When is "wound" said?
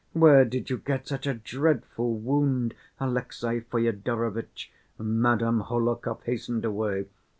2.17-2.73